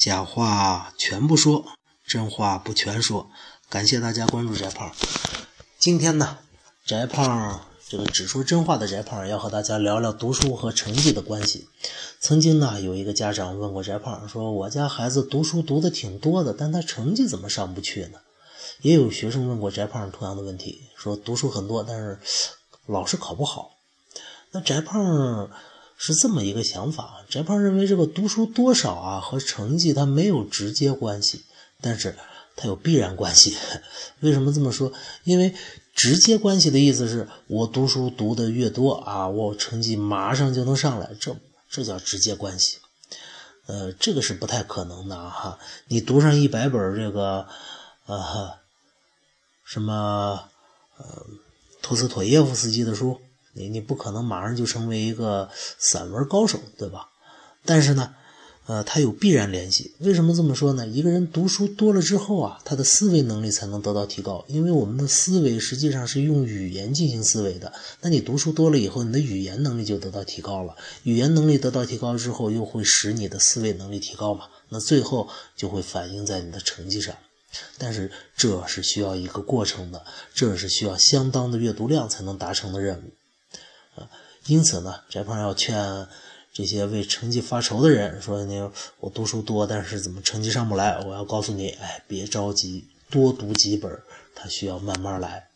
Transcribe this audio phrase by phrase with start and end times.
[0.00, 1.66] 假话全不说，
[2.06, 3.28] 真话不全说。
[3.68, 4.90] 感谢大家关注翟胖。
[5.78, 6.38] 今天呢，
[6.86, 11.68] 翟胖这个只说真话的翟胖要和大家聊聊读书和成绩的关系。
[12.18, 18.20] 曾经呢，有一个家长问过翟胖，说我家孩子读书读的挺多的，但他成绩怎么上不去呢？
[18.80, 22.18] 也有学生问过翟胖同样的问题，说读书很多，但是
[22.86, 23.72] 老是考不好。
[24.52, 25.50] 那翟胖。
[26.02, 31.44] 是这么一个想法，翟胖认为这个读书多少啊和成绩它没有直接关系，
[31.82, 32.16] 但是
[32.56, 33.54] 它有必然关系。
[34.20, 34.90] 为什么这么说？
[35.24, 35.54] 因为
[35.94, 41.36] 直接关系的意思是我读书读的越多啊，我成绩马上就能上来，这
[41.68, 42.78] 这叫直接关系。
[43.66, 45.58] 呃，这个是不太可能的哈。
[45.88, 47.46] 你读上一百本这个
[48.06, 48.54] 呃
[49.66, 50.48] 什么
[50.96, 51.26] 呃
[51.82, 53.20] 托斯妥耶夫斯基的书。
[53.60, 57.08] 你你不可能马上就成为一个散文高手，对吧？
[57.66, 58.14] 但是呢，
[58.66, 59.92] 呃，它有必然联系。
[59.98, 60.86] 为什么这么说呢？
[60.86, 64.44] 一个人读书多了之后啊，他的思维能力才能得到提高。
[64.48, 67.72] 因为我们的思维实际上是用语言进行思维的。
[68.00, 70.74] 那你读书多了以后，你的语言能力就得到提高了。
[71.02, 74.46] 语言能力得到提高之后，又会使你的思维能力提高嘛？
[74.70, 77.14] 那最后就会反映在你的成绩上。
[77.76, 83.10] 但是这是需要一个过程的，这是需要相当的阅读量才能达成的任务。
[84.50, 86.08] 因此呢，翟胖要劝
[86.52, 88.60] 这些为成绩发愁的人说：“你
[88.98, 90.98] 我读书多，但是怎么成绩上不来？
[91.06, 93.96] 我要告诉你，哎，别着急，多读几本，
[94.34, 95.49] 他需要慢慢来。”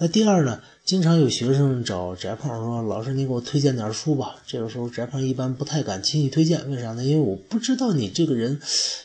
[0.00, 0.58] 那第二呢？
[0.86, 7.04] 经常有学生找翟胖说：“老师，你给我推荐点书吧。”这个时候，翟胖一般不太敢轻易推荐，为啥呢？
[7.04, 8.58] 因为我不知道你这个人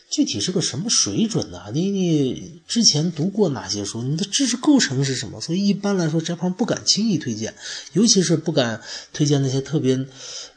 [0.09, 1.63] 具体是个什么水准呢？
[1.73, 4.01] 你你之前读过哪些书？
[4.01, 5.41] 你的知识构成是什么？
[5.41, 7.53] 所以一般来说，翟胖不敢轻易推荐，
[7.91, 8.79] 尤其是不敢
[9.11, 9.99] 推荐那些特别，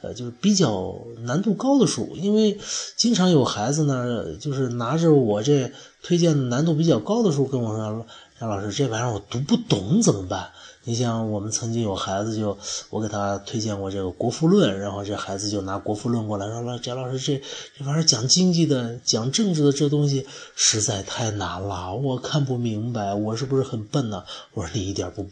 [0.00, 2.56] 呃，就是比较难度高的书，因为
[2.96, 5.72] 经常有孩子呢，就是拿着我这
[6.02, 8.06] 推荐难度比较高的书跟我说
[8.40, 10.50] ：“张老师，这玩意儿我读不懂怎么办？”
[10.84, 12.56] 你像我们曾经有孩子就
[12.88, 17.42] 我给他推荐过这个《国富论》，然后这孩子就拿《国富论》过来说了：“翟老师，这
[17.76, 24.24] 这玩意儿讲经济的、讲政治的这东西实在太难了，我看不明白，我是不是很笨呢？”
[24.54, 25.26] 我说：“你一点不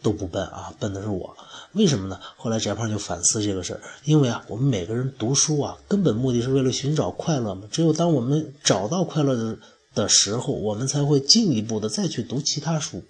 [0.00, 1.36] 都不笨啊，笨的是我。
[1.72, 7.62] 为什么呢？”后来翟胖就反思这个事儿，因为啊，我们每个人读书啊，根本目的是为了寻找快乐嘛。
[7.72, 9.58] 只有当我们找到快乐的
[9.94, 13.02] 的时候，我们才会进一步的再去读其他书，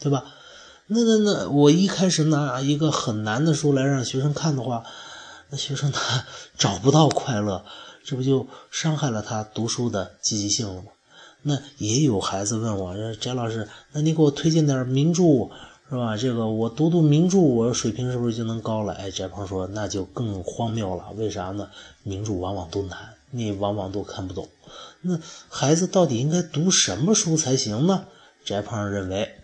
[0.00, 0.24] 对吧？
[0.86, 4.84] 那那那，我一开始拿一个很难的书来让学生看的话，
[5.50, 6.26] 那学生他
[6.58, 7.64] 找不到快乐，
[8.04, 10.88] 这不就伤害了他读书的积极性了吗？
[11.46, 15.22] 那也有孩子问我，说：“翟老师，那你给我推荐点名著，
[15.90, 16.16] 是吧？
[16.16, 21.68] 这个我读读名著，我水平是不是就能高了？”哎，翟鹏说：“那就更荒谬了，为啥呢？
[22.02, 22.98] 名著往往都难，
[23.30, 24.48] 你往往都看不懂。
[25.02, 25.18] 那
[25.48, 28.06] 孩子到底应该读什么书才行呢？”
[28.44, 29.34] 翟胖认为。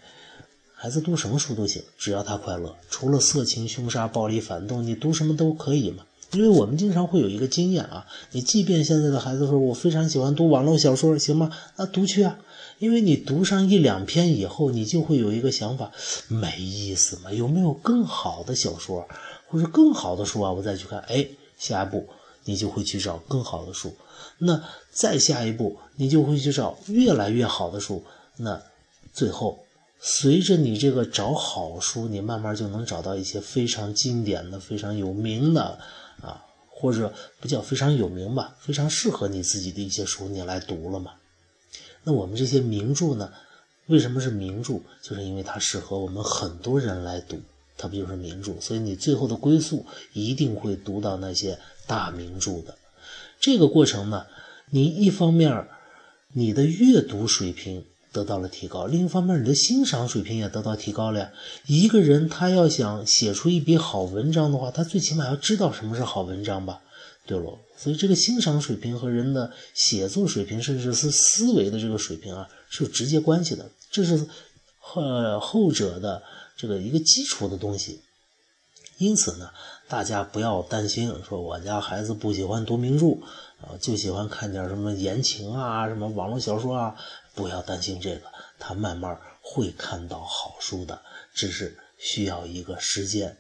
[0.75, 2.75] 孩子读什么书都行，只要他快乐。
[2.89, 6.05] 除了色情、凶杀、暴力、反动，你读什么都可以嘛。
[6.33, 11.51] 因为我们经常会有一个经验啊，你即便现在的孩子说我非常喜欢读网络小说，行吗？
[11.77, 12.39] 那读去啊。
[12.79, 15.93] 因为你读上一两篇以后，你就会有一个想法，
[16.29, 17.31] 没意思嘛？
[17.31, 19.07] 有没有更好的小说
[19.49, 20.51] 或者更好的书啊？
[20.51, 20.99] 我再去看。
[21.01, 21.27] 哎，
[21.59, 22.09] 下一步
[22.45, 23.95] 你就会去找更好的书。
[24.39, 28.05] 那再下一步，你就会去找越来越好的书。
[28.37, 28.61] 那
[29.13, 29.59] 最后。
[30.03, 35.79] 随着你这个找好书，你慢慢就能找到一些非常经典的、非常有名的
[36.23, 41.13] 啊，或者不叫非常有名吧，非常适合你自己的一些书，你来读了嘛。
[42.03, 43.31] 那我们这些名著呢，
[43.89, 44.81] 为什么是名著？
[45.03, 47.39] 就是因为它适合我们很多人来读，
[47.81, 48.61] 它不就是名著？
[48.61, 52.77] 所以你最后的归宿一定会读到那些大名著的。
[53.41, 54.27] 这个过程呢，
[54.71, 55.67] 你一方面
[56.33, 57.85] 你的阅读水平。
[58.13, 61.31] 得到了提高，另一方面，你的欣赏水平也得到提高了呀。
[61.67, 66.81] 一个人他要想写出一笔好文章的话，他最起码要知道什么是好文章吧？
[67.25, 73.71] 对喽，所以这个欣赏水平和人的写作水平，甚至是思维的这个水平啊，是有直接关系的。
[73.93, 74.27] 这是
[74.81, 76.21] 后后者的
[76.61, 78.03] 这个一个基础的东西。
[78.99, 79.51] 因此呢，
[79.89, 83.13] 大家不要担心，说我家孩子不喜欢读名著
[83.63, 86.95] 啊，就喜欢看点什么言情啊，什么网络小说啊。
[87.33, 88.23] 不要担心这个，
[88.59, 91.01] 他慢慢会看到好书的，
[91.33, 93.39] 只是需要一个时间。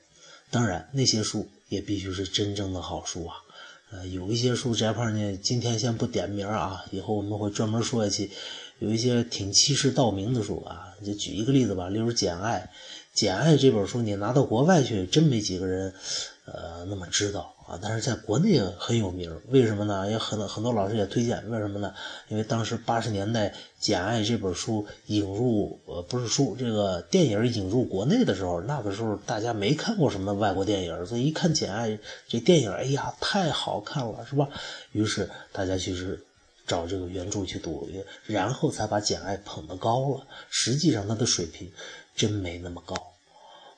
[0.50, 3.34] 当然，那些书也必须是真正的好书啊。
[3.90, 8.30] 呃，有一些书，翟胖呢，今天先不点名啊，以后我们会专门说一期。
[8.80, 12.68] 有一些挺欺世盗名的书啊，就举一个例子吧，例如《简爱》。
[13.20, 15.92] 《简爱》这本书，你拿到国外去，真没几个人，
[16.46, 19.38] 呃，那么知道啊，但是在国内很有名。
[19.48, 20.08] 为什么呢？
[20.10, 21.50] 也很很多老师也推荐。
[21.50, 21.92] 为什么呢？
[22.28, 23.48] 因为当时八十年代
[23.78, 31.90] 《简爱》这本书引入，呃，不是书，这个电影引入国内的时候，那个时候大家没看过什么外国电影，所以一看《简爱》
[32.28, 34.48] 这电影，哎呀，太好看了，是吧？
[34.92, 36.24] 于是大家其实
[36.70, 37.90] 找这个原著去读，
[38.26, 40.24] 然后才把《简爱》捧得高了。
[40.50, 41.68] 实际上，它的水平
[42.14, 42.94] 真没那么高。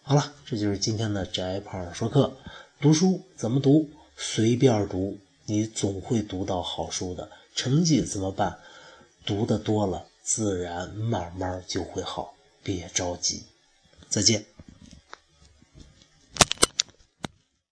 [0.03, 2.37] 好了，这就是今天的翟胖说课。
[2.83, 3.89] 读书怎么读？
[4.19, 5.17] 随便读，
[5.47, 7.31] 你总会读到好书的。
[7.55, 8.59] 成绩怎么办？
[9.25, 12.35] 读的多了，自然慢慢就会好。
[12.63, 13.45] 别着急，
[14.11, 14.52] 再见。